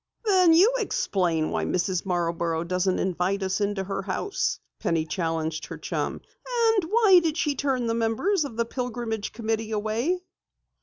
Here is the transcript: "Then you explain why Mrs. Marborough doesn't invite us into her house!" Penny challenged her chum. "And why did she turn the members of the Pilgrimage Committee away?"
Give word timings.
"Then 0.25 0.53
you 0.53 0.73
explain 0.79 1.51
why 1.51 1.63
Mrs. 1.65 2.07
Marborough 2.07 2.63
doesn't 2.63 2.97
invite 2.97 3.43
us 3.43 3.61
into 3.61 3.83
her 3.83 4.01
house!" 4.01 4.59
Penny 4.79 5.05
challenged 5.05 5.67
her 5.67 5.77
chum. 5.77 6.21
"And 6.73 6.85
why 6.85 7.19
did 7.21 7.37
she 7.37 7.53
turn 7.53 7.85
the 7.85 7.93
members 7.93 8.43
of 8.43 8.57
the 8.57 8.65
Pilgrimage 8.65 9.31
Committee 9.31 9.69
away?" 9.71 10.23